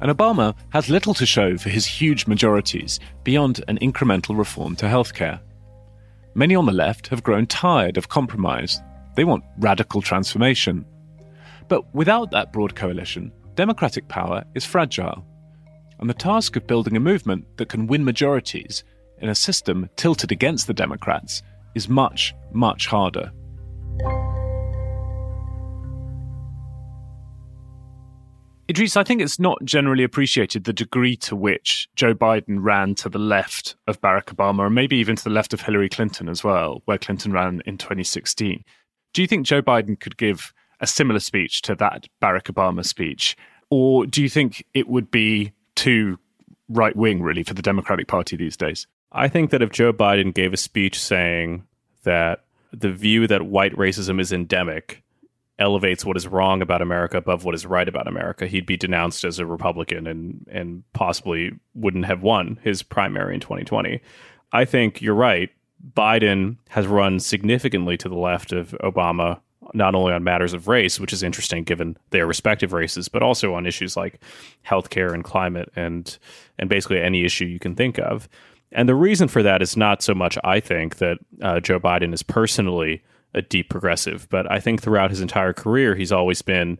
[0.00, 4.86] And Obama has little to show for his huge majorities beyond an incremental reform to
[4.86, 5.40] healthcare.
[6.34, 8.80] Many on the left have grown tired of compromise.
[9.14, 10.86] They want radical transformation.
[11.68, 15.24] But without that broad coalition, democratic power is fragile.
[15.98, 18.82] And the task of building a movement that can win majorities
[19.22, 21.42] in a system tilted against the Democrats
[21.74, 23.32] is much, much harder.
[28.68, 33.08] Idrees, I think it's not generally appreciated the degree to which Joe Biden ran to
[33.08, 36.42] the left of Barack Obama, and maybe even to the left of Hillary Clinton as
[36.42, 38.64] well, where Clinton ran in 2016.
[39.12, 43.36] Do you think Joe Biden could give a similar speech to that Barack Obama speech?
[43.68, 46.18] Or do you think it would be too
[46.68, 48.86] right wing, really, for the Democratic Party these days?
[49.12, 51.66] I think that if Joe Biden gave a speech saying
[52.04, 55.02] that the view that white racism is endemic
[55.58, 59.24] elevates what is wrong about America above what is right about America, he'd be denounced
[59.24, 64.00] as a Republican and and possibly wouldn't have won his primary in 2020.
[64.52, 65.50] I think you're right.
[65.94, 69.40] Biden has run significantly to the left of Obama,
[69.74, 73.54] not only on matters of race, which is interesting given their respective races, but also
[73.54, 74.20] on issues like
[74.66, 76.18] healthcare and climate and
[76.58, 78.28] and basically any issue you can think of.
[78.74, 82.12] And the reason for that is not so much, I think, that uh, Joe Biden
[82.12, 83.02] is personally
[83.34, 86.78] a deep progressive, but I think throughout his entire career, he's always been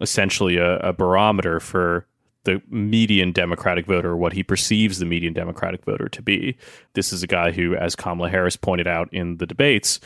[0.00, 2.06] essentially a, a barometer for
[2.44, 6.56] the median Democratic voter, what he perceives the median Democratic voter to be.
[6.92, 9.98] This is a guy who, as Kamala Harris pointed out in the debates,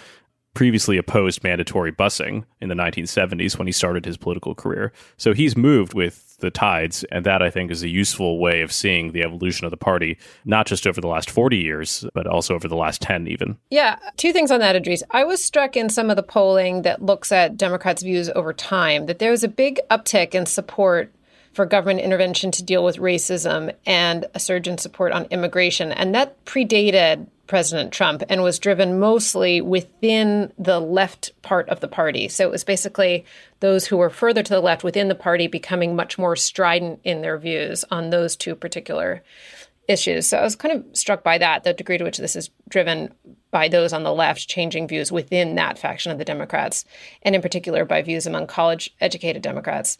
[0.58, 4.92] previously opposed mandatory busing in the 1970s when he started his political career.
[5.16, 8.72] So he's moved with the tides, and that I think is a useful way of
[8.72, 12.56] seeing the evolution of the party, not just over the last 40 years, but also
[12.56, 13.56] over the last 10 even.
[13.70, 15.04] Yeah, two things on that, Idrees.
[15.12, 19.06] I was struck in some of the polling that looks at Democrats' views over time
[19.06, 21.12] that there was a big uptick in support
[21.58, 25.90] for government intervention to deal with racism and a surge in support on immigration.
[25.90, 31.88] And that predated President Trump and was driven mostly within the left part of the
[31.88, 32.28] party.
[32.28, 33.24] So it was basically
[33.58, 37.22] those who were further to the left within the party becoming much more strident in
[37.22, 39.24] their views on those two particular
[39.88, 40.28] issues.
[40.28, 43.12] So I was kind of struck by that, the degree to which this is driven
[43.50, 46.84] by those on the left changing views within that faction of the Democrats,
[47.24, 49.98] and in particular by views among college educated Democrats.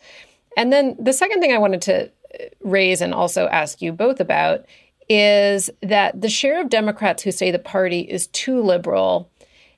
[0.56, 4.20] And then the second thing I wanted to uh, raise and also ask you both
[4.20, 4.64] about
[5.08, 9.30] is that the share of Democrats who say the party is too liberal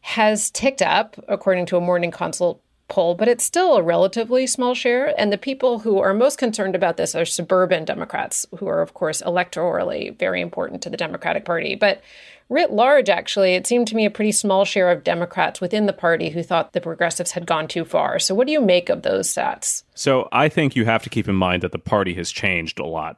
[0.03, 4.75] has ticked up, according to a morning consult poll, but it's still a relatively small
[4.75, 5.15] share.
[5.19, 8.95] And the people who are most concerned about this are suburban Democrats, who are, of
[8.95, 11.77] course, electorally very important to the Democratic Party.
[11.77, 12.03] But
[12.51, 15.93] writ large, actually, it seemed to me a pretty small share of Democrats within the
[15.95, 18.19] party who thought the progressives had gone too far.
[18.19, 19.85] So, what do you make of those stats?
[19.95, 22.87] So, I think you have to keep in mind that the party has changed a
[22.87, 23.17] lot.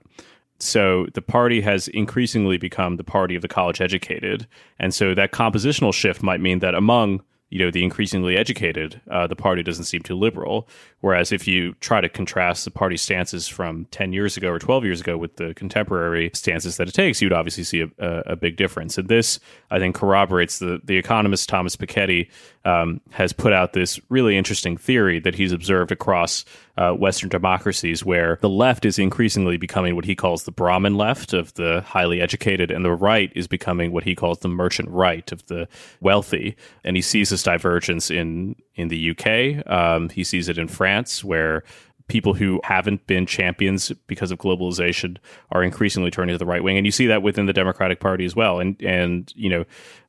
[0.62, 4.46] So the party has increasingly become the party of the college educated,
[4.78, 7.20] and so that compositional shift might mean that among
[7.52, 10.66] you know the increasingly educated, uh, the party doesn't seem too liberal.
[11.00, 14.86] Whereas if you try to contrast the party stances from ten years ago or twelve
[14.86, 18.36] years ago with the contemporary stances that it takes, you'd obviously see a, a, a
[18.36, 18.96] big difference.
[18.96, 19.38] And this,
[19.70, 22.30] I think, corroborates the the economist Thomas Piketty
[22.64, 26.44] um, has put out this really interesting theory that he's observed across
[26.76, 31.32] uh, Western democracies, where the left is increasingly becoming what he calls the Brahmin left
[31.32, 35.30] of the highly educated, and the right is becoming what he calls the merchant right
[35.32, 35.68] of the
[36.00, 36.56] wealthy.
[36.84, 39.70] And he sees this divergence in in the UK.
[39.70, 41.64] Um, he sees it in France, where
[42.08, 45.16] people who haven't been champions because of globalization
[45.50, 46.76] are increasingly turning to the right wing.
[46.76, 48.60] And you see that within the democratic party as well.
[48.60, 49.64] And and you know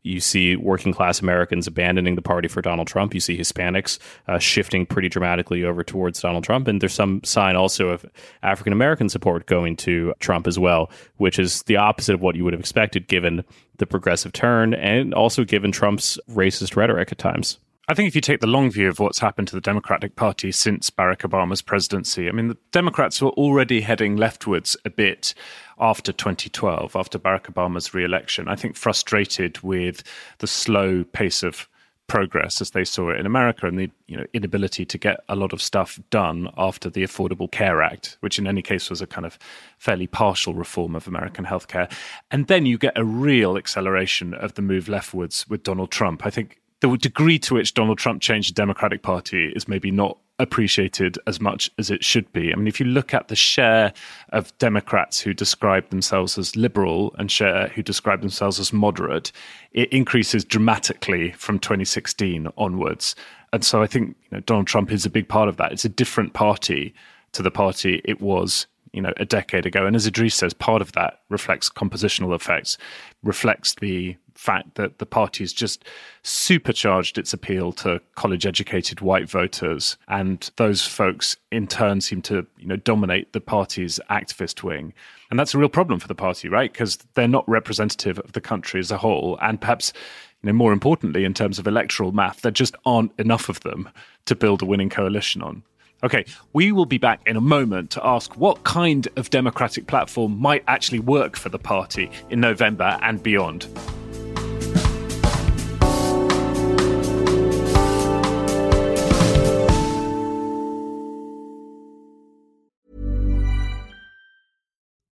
[0.06, 3.14] you see working class americans abandoning the party for donald trump.
[3.14, 6.68] You see hispanics uh, shifting pretty dramatically over towards donald trump.
[6.68, 8.06] And there's some sign also of
[8.42, 12.44] african american support going to trump as well which is the opposite of what you
[12.44, 13.44] would have expected given
[13.78, 18.22] the progressive turn and also given trump's racist rhetoric at times I think if you
[18.22, 22.30] take the long view of what's happened to the Democratic Party since Barack Obama's presidency,
[22.30, 25.34] I mean, the Democrats were already heading leftwards a bit
[25.78, 28.48] after 2012, after Barack Obama's re election.
[28.48, 30.02] I think frustrated with
[30.38, 31.68] the slow pace of
[32.08, 35.36] progress as they saw it in America and the you know inability to get a
[35.36, 39.08] lot of stuff done after the Affordable Care Act, which in any case was a
[39.08, 39.38] kind of
[39.78, 41.92] fairly partial reform of American healthcare.
[42.32, 46.26] And then you get a real acceleration of the move leftwards with Donald Trump.
[46.26, 50.18] I think the degree to which Donald Trump changed the Democratic Party is maybe not
[50.38, 52.52] appreciated as much as it should be.
[52.52, 53.94] I mean, if you look at the share
[54.34, 59.32] of Democrats who describe themselves as liberal and share who describe themselves as moderate,
[59.72, 63.16] it increases dramatically from 2016 onwards.
[63.54, 65.72] And so I think you know, Donald Trump is a big part of that.
[65.72, 66.94] It's a different party
[67.32, 69.86] to the party it was you know a decade ago.
[69.86, 72.78] And as Idrees says part of that reflects compositional effects
[73.24, 75.86] reflects the fact that the party has just
[76.24, 79.98] supercharged its appeal to college educated white voters.
[80.08, 84.94] And those folks in turn seem to you know dominate the party's activist wing.
[85.30, 86.72] And that's a real problem for the party right?
[86.72, 89.38] Because they're not representative of the country as a whole.
[89.42, 89.94] And perhaps
[90.42, 93.90] you know more importantly in terms of electoral math there just aren't enough of them
[94.26, 95.64] to build a winning coalition on
[96.04, 100.38] Okay, we will be back in a moment to ask what kind of democratic platform
[100.38, 103.68] might actually work for the party in November and beyond.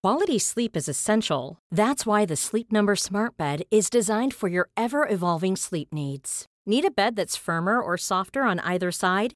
[0.03, 1.59] Quality sleep is essential.
[1.71, 6.45] That's why the Sleep Number Smart Bed is designed for your ever evolving sleep needs.
[6.65, 9.35] Need a bed that's firmer or softer on either side?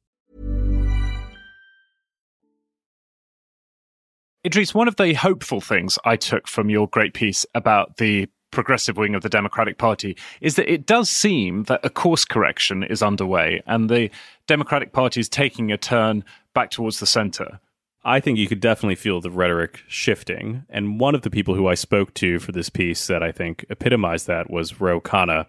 [4.43, 8.97] Idrees, one of the hopeful things I took from your great piece about the progressive
[8.97, 13.03] wing of the Democratic Party is that it does seem that a course correction is
[13.03, 14.09] underway and the
[14.47, 16.25] Democratic Party is taking a turn
[16.55, 17.59] back towards the center.
[18.03, 20.65] I think you could definitely feel the rhetoric shifting.
[20.69, 23.63] And one of the people who I spoke to for this piece that I think
[23.69, 25.45] epitomized that was Ro Khanna.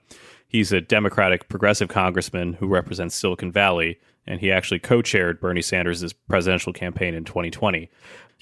[0.47, 5.63] He's a Democratic progressive congressman who represents Silicon Valley, and he actually co chaired Bernie
[5.63, 7.89] Sanders' presidential campaign in 2020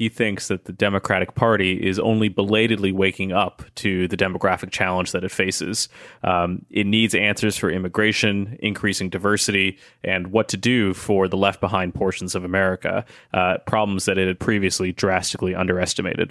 [0.00, 5.12] he thinks that the Democratic Party is only belatedly waking up to the demographic challenge
[5.12, 5.90] that it faces.
[6.24, 11.60] Um, it needs answers for immigration, increasing diversity, and what to do for the left
[11.60, 16.30] behind portions of America, uh, problems that it had previously drastically underestimated.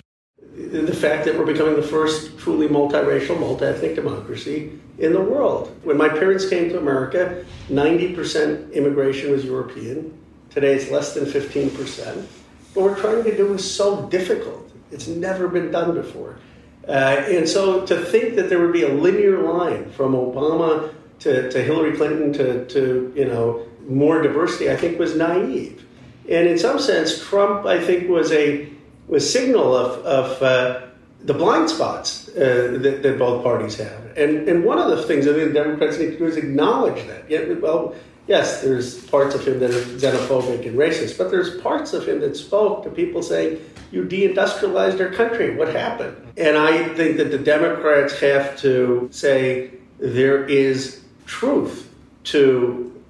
[0.56, 5.78] The fact that we're becoming the first truly multiracial, multi ethnic democracy in the world.
[5.84, 10.18] When my parents came to America, 90% immigration was European.
[10.50, 12.26] Today it's less than 15%.
[12.74, 14.72] What we're trying to do is so difficult.
[14.92, 16.40] It's never been done before.
[16.88, 21.52] Uh, and so to think that there would be a linear line from Obama to,
[21.52, 25.86] to Hillary Clinton to, to, you know, more diversity, I think was naive.
[26.30, 28.70] And in some sense, Trump, I think, was a
[29.08, 30.88] was signal of, of uh,
[31.22, 34.16] the blind spots uh, that, that, both parties have.
[34.16, 37.06] And, and one of the things I think the Democrats need to do is acknowledge
[37.08, 37.30] that.
[37.30, 37.96] Yeah, well,
[38.30, 42.22] yes, there's parts of him that are xenophobic and racist, but there's parts of him
[42.22, 43.60] that spoke to people saying,
[43.92, 45.56] you deindustrialized our country.
[45.56, 46.16] What happened?
[46.38, 51.92] And I think that the Democrats have to say there is truth
[52.26, 53.04] to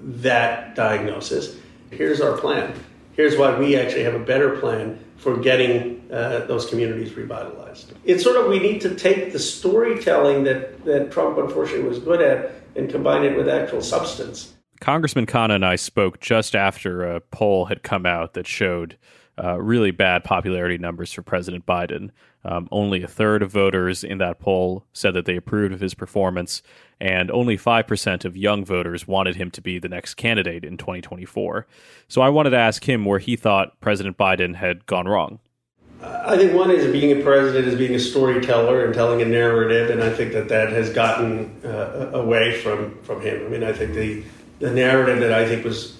[0.00, 1.56] that diagnosis.
[1.90, 2.72] Here's our plan.
[3.12, 7.92] Here's why we actually have a better plan for getting uh, those communities revitalized.
[8.04, 12.22] It's sort of we need to take the storytelling that, that Trump unfortunately was good
[12.22, 14.54] at and combine it with actual substance.
[14.80, 18.96] Congressman Khanna and I spoke just after a poll had come out that showed
[19.42, 22.10] uh, really bad popularity numbers for President Biden.
[22.44, 25.94] Um, only a third of voters in that poll said that they approved of his
[25.94, 26.62] performance,
[27.00, 31.66] and only 5% of young voters wanted him to be the next candidate in 2024.
[32.08, 35.38] So I wanted to ask him where he thought President Biden had gone wrong.
[36.02, 39.90] I think one is being a president is being a storyteller and telling a narrative,
[39.90, 43.46] and I think that that has gotten uh, away from, from him.
[43.46, 44.24] I mean, I think the
[44.58, 45.96] the narrative that I think was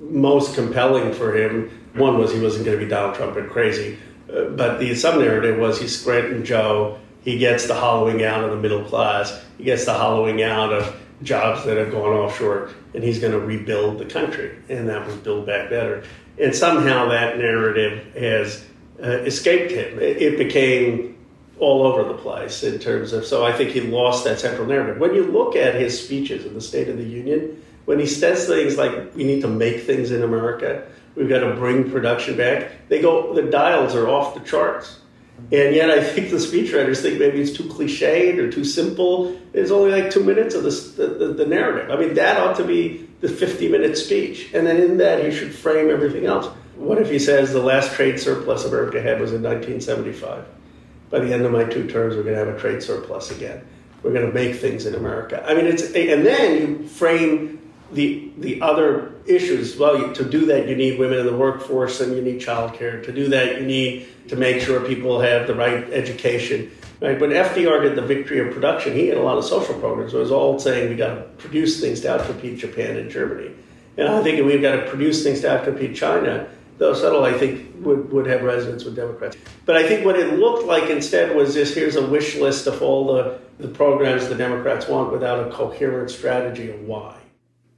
[0.00, 3.98] most compelling for him one was he wasn't going to be Donald Trump and crazy,
[4.34, 6.98] uh, but the sub narrative was he's Scranton Joe.
[7.22, 9.42] He gets the hollowing out of the middle class.
[9.56, 13.38] He gets the hollowing out of jobs that have gone offshore, and he's going to
[13.38, 16.04] rebuild the country, and that was Build Back Better.
[16.38, 18.64] And somehow that narrative has
[19.02, 19.98] uh, escaped him.
[19.98, 21.16] It, it became
[21.58, 23.24] all over the place in terms of.
[23.24, 24.98] So I think he lost that central narrative.
[24.98, 28.46] When you look at his speeches in the State of the Union, when he says
[28.46, 32.88] things like "We need to make things in America," We've got to bring production back.
[32.88, 35.00] They go, the dials are off the charts.
[35.52, 39.36] And yet, I think the speechwriters think maybe it's too cliched or too simple.
[39.52, 41.90] There's only like two minutes of this, the, the, the narrative.
[41.90, 44.52] I mean, that ought to be the 50 minute speech.
[44.52, 46.46] And then in that, he should frame everything else.
[46.76, 50.44] What if he says the last trade surplus America had was in 1975?
[51.08, 53.66] By the end of my two terms, we're going to have a trade surplus again.
[54.02, 55.42] We're going to make things in America.
[55.46, 59.78] I mean, it's, and then you frame the the other issues.
[59.78, 63.02] Well, to do that, you need women in the workforce, and you need childcare.
[63.04, 66.70] To do that, you need to make sure people have the right education.
[67.00, 67.20] Right?
[67.20, 70.14] When FDR did the victory of production, he had a lot of social programs.
[70.14, 73.50] It was all saying we got to produce things to outcompete Japan and Germany.
[73.96, 76.48] And I think we've got to produce things to outcompete China.
[76.78, 79.36] Though subtle, I think would, would have resonance with Democrats.
[79.64, 82.82] But I think what it looked like instead was this: here's a wish list of
[82.82, 87.16] all the, the programs the Democrats want without a coherent strategy of why.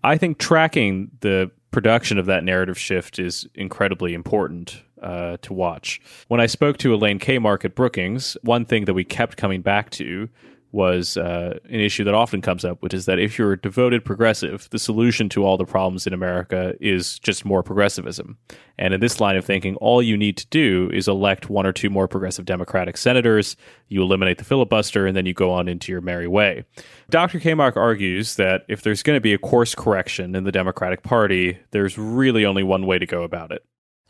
[0.03, 6.01] I think tracking the production of that narrative shift is incredibly important uh, to watch.
[6.29, 9.91] When I spoke to Elaine Kamarck at Brookings, one thing that we kept coming back
[9.91, 10.29] to
[10.77, 14.05] was uh, an issue that often comes up, which is that if you're a devoted
[14.05, 18.37] progressive, the solution to all the problems in America is just more progressivism.
[18.77, 21.73] And in this line of thinking, all you need to do is elect one or
[21.73, 23.57] two more progressive Democratic senators,
[23.89, 26.65] you eliminate the filibuster, and then you go on into your merry way.
[27.09, 27.41] Dr.
[27.41, 31.59] Kamarck argues that if there's going to be a course correction in the Democratic Party,
[31.71, 33.65] there's really only one way to go about it.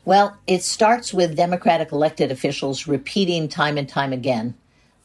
[0.07, 4.55] Well, it starts with Democratic elected officials repeating time and time again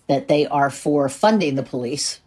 [0.07, 2.21] that they are for funding the police.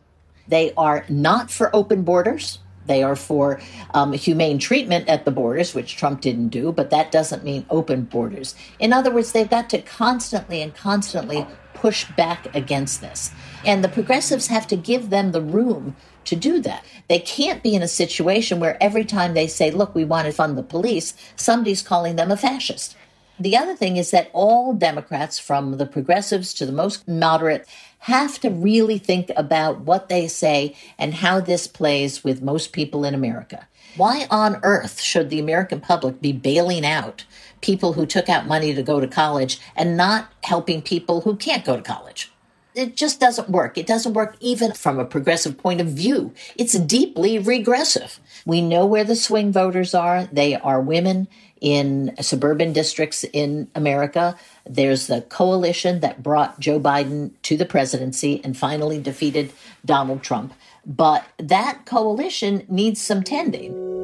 [0.49, 2.59] They are not for open borders.
[2.86, 3.61] They are for
[3.93, 8.01] um, humane treatment at the borders, which Trump didn't do, but that doesn't mean open
[8.03, 8.55] borders.
[8.78, 13.32] In other words, they've got to constantly and constantly push back against this.
[13.63, 15.95] And the progressives have to give them the room
[16.26, 16.84] to do that.
[17.07, 20.32] They can't be in a situation where every time they say, look, we want to
[20.32, 22.95] fund the police, somebody's calling them a fascist.
[23.39, 27.67] The other thing is that all Democrats, from the progressives to the most moderate,
[27.99, 33.03] have to really think about what they say and how this plays with most people
[33.03, 33.67] in America.
[33.97, 37.26] Why on earth should the American public be bailing out
[37.61, 41.65] people who took out money to go to college and not helping people who can't
[41.65, 42.32] go to college?
[42.76, 43.78] It just doesn't work.
[43.78, 46.34] It doesn't work even from a progressive point of view.
[46.57, 48.19] It's deeply regressive.
[48.45, 50.26] We know where the swing voters are.
[50.26, 51.30] They are women
[51.61, 54.36] in suburban districts in America.
[54.65, 59.53] There's the coalition that brought Joe Biden to the presidency and finally defeated
[59.86, 60.53] Donald Trump.
[60.86, 63.94] But that coalition needs some tending.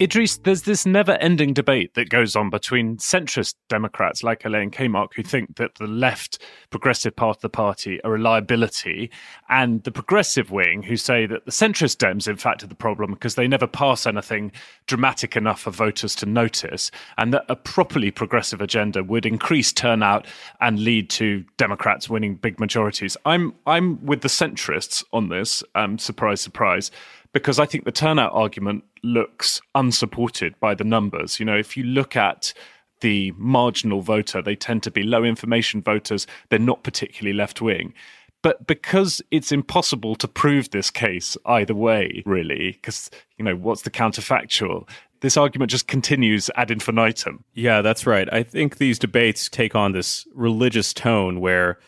[0.00, 5.08] Idrees, there's this never ending debate that goes on between centrist Democrats like Elaine Kamarck,
[5.14, 6.40] who think that the left
[6.70, 9.10] progressive part of the party are a liability,
[9.50, 13.10] and the progressive wing, who say that the centrist Dems, in fact, are the problem
[13.10, 14.52] because they never pass anything
[14.86, 20.26] dramatic enough for voters to notice, and that a properly progressive agenda would increase turnout
[20.62, 23.18] and lead to Democrats winning big majorities.
[23.26, 26.90] I'm, I'm with the centrists on this, um, surprise, surprise
[27.32, 31.38] because I think the turnout argument looks unsupported by the numbers.
[31.38, 32.52] You know, if you look at
[33.00, 37.94] the marginal voter, they tend to be low information voters, they're not particularly left wing.
[38.42, 43.82] But because it's impossible to prove this case either way, really, because, you know, what's
[43.82, 44.88] the counterfactual?
[45.20, 47.44] This argument just continues ad infinitum.
[47.52, 48.32] Yeah, that's right.
[48.32, 51.78] I think these debates take on this religious tone where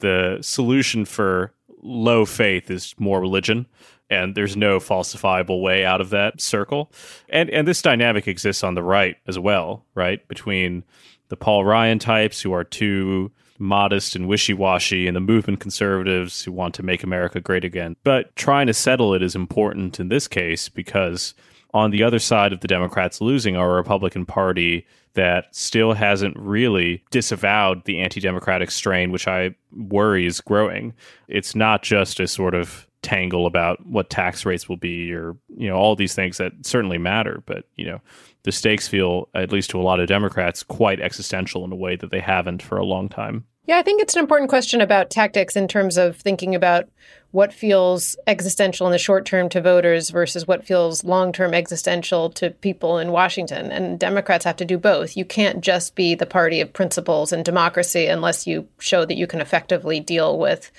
[0.00, 3.66] the solution for low faith is more religion
[4.12, 6.92] and there's no falsifiable way out of that circle.
[7.28, 10.26] And and this dynamic exists on the right as well, right?
[10.28, 10.84] Between
[11.28, 16.42] the Paul Ryan types who are too modest and wishy washy, and the movement conservatives
[16.42, 17.96] who want to make America great again.
[18.04, 21.32] But trying to settle it is important in this case because
[21.72, 26.36] on the other side of the Democrats losing are a Republican Party that still hasn't
[26.38, 30.92] really disavowed the anti democratic strain, which I worry is growing.
[31.28, 35.68] It's not just a sort of tangle about what tax rates will be or, you
[35.68, 37.42] know, all these things that certainly matter.
[37.44, 38.00] But, you know,
[38.44, 41.96] the stakes feel, at least to a lot of Democrats, quite existential in a way
[41.96, 43.44] that they haven't for a long time.
[43.64, 46.88] Yeah, I think it's an important question about tactics in terms of thinking about
[47.30, 52.30] what feels existential in the short term to voters versus what feels long term existential
[52.30, 53.70] to people in Washington.
[53.70, 55.16] And Democrats have to do both.
[55.16, 59.28] You can't just be the party of principles and democracy unless you show that you
[59.28, 60.72] can effectively deal with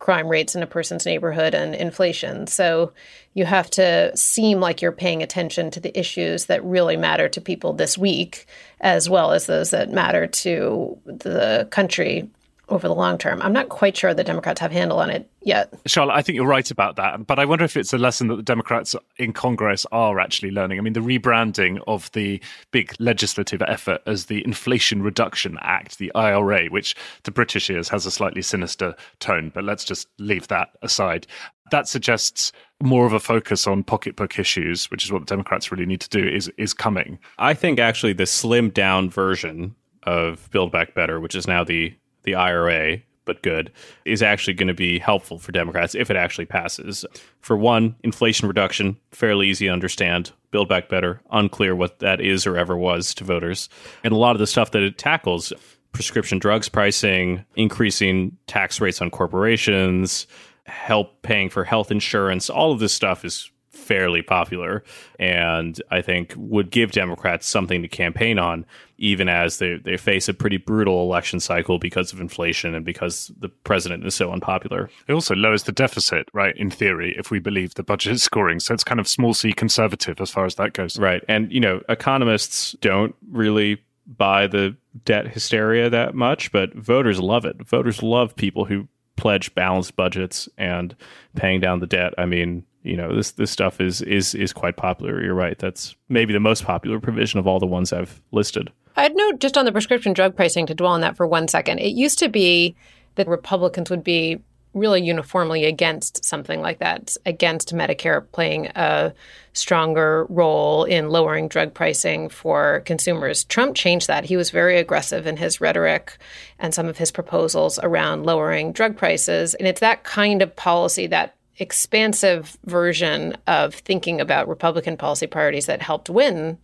[0.00, 2.46] crime rates in a person's neighborhood and inflation.
[2.48, 2.92] So
[3.34, 7.40] you have to seem like you're paying attention to the issues that really matter to
[7.40, 8.46] people this week,
[8.80, 12.28] as well as those that matter to the country
[12.70, 13.42] over the long term.
[13.42, 15.72] I'm not quite sure the Democrats have handle on it yet.
[15.86, 17.26] Charlotte, I think you're right about that.
[17.26, 20.78] But I wonder if it's a lesson that the Democrats in Congress are actually learning.
[20.78, 22.40] I mean, the rebranding of the
[22.70, 26.94] big legislative effort as the Inflation Reduction Act, the IRA, which
[27.24, 31.26] to British ears has a slightly sinister tone, but let's just leave that aside.
[31.70, 32.52] That suggests
[32.82, 36.08] more of a focus on pocketbook issues, which is what the Democrats really need to
[36.08, 37.18] do, is is coming.
[37.38, 41.94] I think actually the slimmed down version of Build Back Better, which is now the
[42.22, 43.70] the IRA, but good,
[44.04, 47.04] is actually going to be helpful for Democrats if it actually passes.
[47.40, 50.32] For one, inflation reduction, fairly easy to understand.
[50.50, 53.68] Build Back Better, unclear what that is or ever was to voters.
[54.02, 55.52] And a lot of the stuff that it tackles
[55.92, 60.26] prescription drugs pricing, increasing tax rates on corporations,
[60.66, 63.50] help paying for health insurance, all of this stuff is
[63.90, 64.84] fairly popular
[65.18, 68.64] and I think would give Democrats something to campaign on,
[68.98, 73.32] even as they, they face a pretty brutal election cycle because of inflation and because
[73.40, 74.88] the president is so unpopular.
[75.08, 78.60] It also lowers the deficit, right, in theory, if we believe the budget is scoring.
[78.60, 80.96] So it's kind of small c conservative as far as that goes.
[80.96, 81.24] Right.
[81.26, 87.44] And, you know, economists don't really buy the debt hysteria that much, but voters love
[87.44, 87.60] it.
[87.66, 88.86] Voters love people who
[89.16, 90.94] pledge balanced budgets and
[91.34, 92.14] paying down the debt.
[92.16, 95.22] I mean, you know this this stuff is is is quite popular.
[95.22, 95.58] You're right.
[95.58, 98.70] That's maybe the most popular provision of all the ones I've listed.
[98.96, 101.78] I'd note just on the prescription drug pricing to dwell on that for one second.
[101.78, 102.74] It used to be
[103.14, 104.40] that Republicans would be
[104.72, 109.12] really uniformly against something like that, against Medicare playing a
[109.52, 113.44] stronger role in lowering drug pricing for consumers.
[113.44, 114.24] Trump changed that.
[114.24, 116.18] He was very aggressive in his rhetoric
[116.58, 119.54] and some of his proposals around lowering drug prices.
[119.54, 125.66] And it's that kind of policy that expansive version of thinking about Republican policy priorities
[125.66, 126.58] that helped win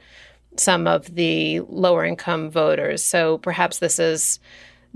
[0.57, 3.05] some of the lower income voters.
[3.05, 4.40] So perhaps this is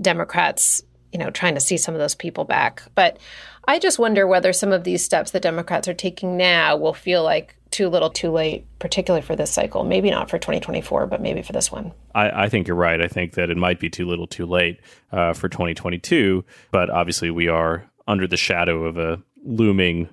[0.01, 0.81] Democrats,
[1.13, 2.83] you know, trying to see some of those people back.
[2.95, 3.19] But
[3.67, 7.23] I just wonder whether some of these steps that Democrats are taking now will feel
[7.23, 9.83] like too little too late, particularly for this cycle.
[9.83, 11.93] Maybe not for 2024, but maybe for this one.
[12.13, 12.99] I, I think you're right.
[13.01, 14.79] I think that it might be too little too late
[15.11, 16.43] uh, for 2022.
[16.71, 20.09] But obviously, we are under the shadow of a looming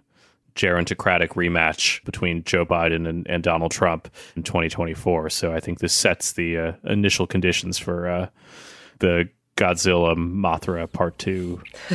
[0.54, 5.30] gerontocratic rematch between Joe Biden and, and, Donald Trump in 2024.
[5.30, 8.28] So I think this sets the uh, initial conditions for uh,
[8.98, 11.60] the Godzilla Mothra Part Two.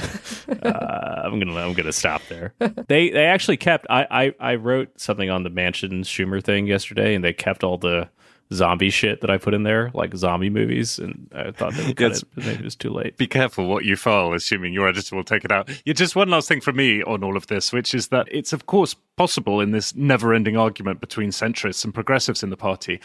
[0.63, 2.53] uh, I'm gonna I'm gonna stop there.
[2.87, 3.87] They they actually kept.
[3.89, 7.77] I, I I wrote something on the Manchin Schumer thing yesterday, and they kept all
[7.77, 8.09] the
[8.53, 12.23] zombie shit that I put in there, like zombie movies, and I thought that it,
[12.35, 13.17] maybe it was too late.
[13.17, 15.69] Be careful what you file, assuming your editor will take it out.
[15.85, 18.53] Yeah, just one last thing for me on all of this, which is that it's
[18.53, 22.99] of course possible in this never-ending argument between centrists and progressives in the party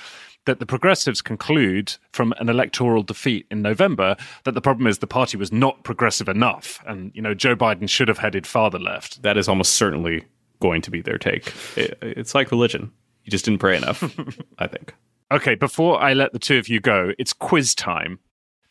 [0.48, 5.06] that the progressives conclude from an electoral defeat in November that the problem is the
[5.06, 9.22] party was not progressive enough, and you know Joe Biden should have headed farther left.
[9.22, 10.24] That is almost certainly
[10.60, 11.52] going to be their take.
[11.76, 12.90] It, it's like religion.
[13.24, 14.02] You just didn't pray enough,
[14.58, 14.94] I think.
[15.30, 18.18] Okay, before I let the two of you go, it's quiz time.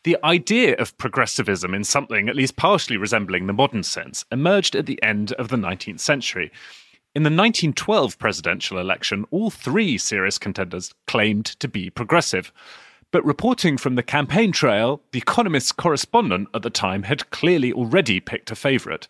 [0.02, 4.86] The idea of progressivism in something at least partially resembling the modern sense emerged at
[4.86, 6.50] the end of the 19th century.
[7.14, 12.52] In the 1912 presidential election, all three serious contenders claimed to be progressive.
[13.12, 18.18] But reporting from the campaign trail, the Economist's correspondent at the time had clearly already
[18.18, 19.06] picked a favourite.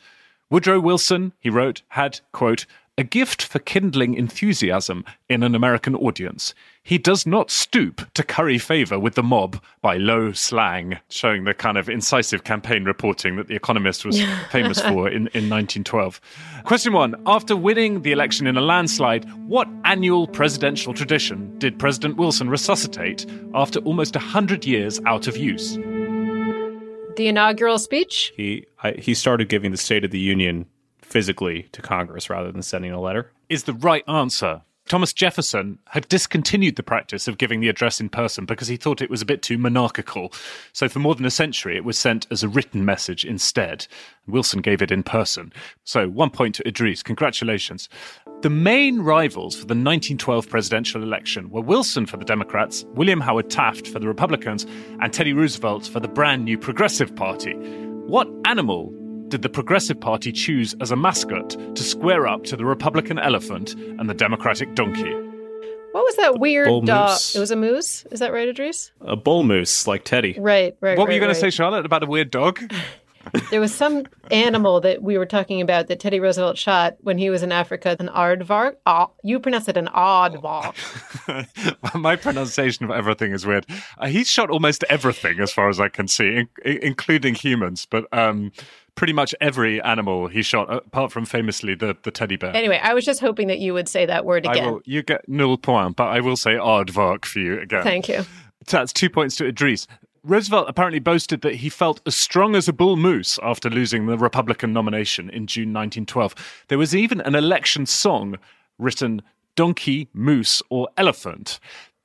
[0.50, 2.66] Woodrow Wilson, he wrote, had, quote,
[2.98, 6.52] a gift for kindling enthusiasm in an American audience.
[6.82, 11.54] He does not stoop to curry favor with the mob by low slang, showing the
[11.54, 14.20] kind of incisive campaign reporting that The Economist was
[14.50, 16.20] famous for in, in 1912.
[16.64, 22.16] Question one After winning the election in a landslide, what annual presidential tradition did President
[22.16, 23.24] Wilson resuscitate
[23.54, 25.76] after almost 100 years out of use?
[27.16, 28.32] The inaugural speech?
[28.36, 30.66] He I, he started giving the State of the Union
[31.08, 33.32] physically to Congress rather than sending a letter.
[33.48, 34.62] Is the right answer.
[34.88, 39.02] Thomas Jefferson had discontinued the practice of giving the address in person because he thought
[39.02, 40.32] it was a bit too monarchical.
[40.72, 43.86] So, for more than a century, it was sent as a written message instead.
[44.26, 45.52] Wilson gave it in person.
[45.84, 47.04] So, one point to Idrees.
[47.04, 47.90] Congratulations.
[48.40, 53.50] The main rivals for the 1912 presidential election were Wilson for the Democrats, William Howard
[53.50, 54.64] Taft for the Republicans,
[55.00, 57.52] and Teddy Roosevelt for the brand new Progressive Party.
[58.06, 58.94] What animal
[59.28, 63.74] did the Progressive Party choose as a mascot to square up to the Republican elephant
[63.74, 65.12] and the Democratic donkey?
[65.92, 67.18] What was that weird dog?
[67.34, 68.04] It was a moose.
[68.10, 68.90] Is that right, Idrees?
[69.00, 70.36] A bull moose like Teddy.
[70.38, 70.96] Right, right.
[70.96, 71.50] What were you right, going to say.
[71.50, 72.60] Charlotte, about a weird dog?
[73.50, 77.30] There was some animal that we were talking about that Teddy Roosevelt shot when he
[77.30, 77.96] was in Africa.
[77.98, 78.76] An aardvark.
[78.86, 80.74] Ah, you pronounce it an aardvark.
[81.94, 83.66] My pronunciation of everything is weird.
[83.98, 88.06] Uh, he's shot almost everything, as far as I can see, in- including humans, but
[88.16, 88.52] um,
[88.98, 92.54] pretty much every animal he shot, apart from famously the, the teddy bear.
[92.54, 94.72] Anyway, I was just hoping that you would say that word I again.
[94.72, 97.84] will, you get null point, but I will say aardvark for you again.
[97.84, 98.24] Thank you.
[98.66, 99.86] So that's two points to Idrees.
[100.24, 104.18] Roosevelt apparently boasted that he felt as strong as a bull moose after losing the
[104.18, 106.64] Republican nomination in June 1912.
[106.66, 108.36] There was even an election song
[108.78, 109.22] written
[109.54, 111.60] Donkey, Moose, or Elephant.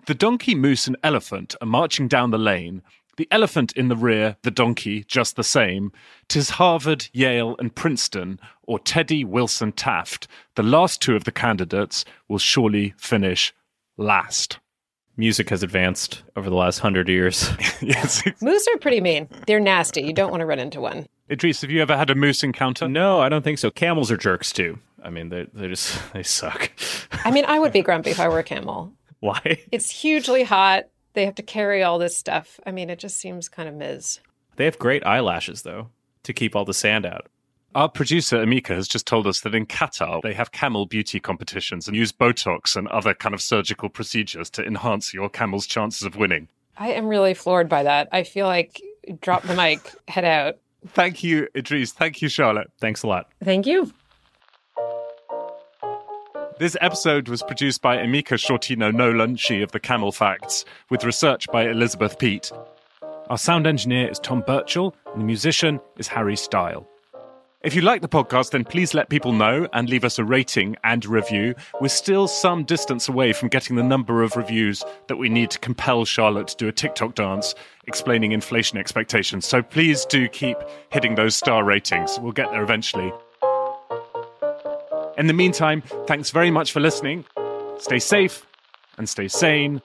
[0.06, 2.82] The donkey, moose, and elephant are marching down the lane.
[3.18, 5.91] The elephant in the rear, the donkey just the same.
[6.28, 10.28] Tis Harvard, Yale, and Princeton, or Teddy Wilson Taft.
[10.55, 13.53] The last two of the candidates will surely finish
[13.97, 14.59] last.
[15.16, 17.51] Music has advanced over the last hundred years.
[17.82, 18.24] yes.
[18.41, 19.30] Moose are pretty mean.
[19.45, 20.01] They're nasty.
[20.01, 21.05] You don't want to run into one.
[21.30, 22.88] Idrees, have you ever had a moose encounter?
[22.88, 23.70] No, I don't think so.
[23.70, 24.80] Camels are jerks too.
[25.03, 26.72] I mean, they they just they suck.
[27.26, 28.91] I mean, I would be grumpy if I were a camel.
[29.20, 29.59] Why?
[29.72, 30.86] It's hugely hot.
[31.14, 32.59] They have to carry all this stuff.
[32.66, 34.20] I mean, it just seems kind of Ms.
[34.55, 35.89] They have great eyelashes though
[36.24, 37.28] to keep all the sand out.
[37.76, 41.88] Our producer Amika has just told us that in Qatar they have camel beauty competitions
[41.88, 46.16] and use Botox and other kind of surgical procedures to enhance your camel's chances of
[46.16, 46.49] winning.
[46.78, 48.09] I am really floored by that.
[48.11, 48.82] I feel like
[49.22, 50.57] drop the mic, head out.
[50.89, 51.91] Thank you, Idrees.
[51.91, 52.70] Thank you, Charlotte.
[52.80, 53.30] Thanks a lot.
[53.43, 53.91] Thank you.
[56.64, 61.45] This episode was produced by Amika Shortino Nolan, she of the Camel Facts, with research
[61.51, 62.53] by Elizabeth Pete.
[63.30, 66.88] Our sound engineer is Tom Birchall, and the musician is Harry Style.
[67.64, 70.78] If you like the podcast, then please let people know and leave us a rating
[70.86, 71.53] and review.
[71.82, 75.59] We're still some distance away from getting the number of reviews that we need to
[75.59, 77.55] compel Charlotte to do a TikTok dance
[77.88, 79.45] explaining inflation expectations.
[79.45, 80.55] So please do keep
[80.91, 82.18] hitting those star ratings.
[82.22, 83.11] We'll get there eventually.
[85.16, 87.26] In the meantime, thanks very much for listening.
[87.78, 88.47] Stay safe
[88.97, 89.82] and stay sane.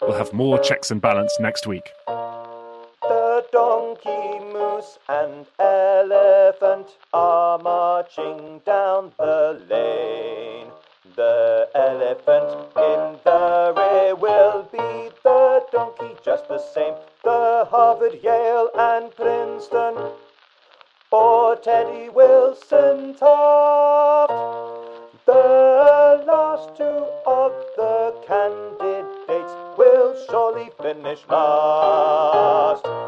[0.00, 1.90] We'll have more checks and balance next week.
[2.06, 10.68] The donkey, moose, and elephant are marching down the lane.
[11.16, 16.94] The elephant in the rear will be the donkey just the same.
[17.24, 20.12] The Harvard, Yale, and Princeton,
[21.10, 24.37] or Teddy Wilson Taft.
[25.28, 33.07] The last two of the candidates will surely finish last.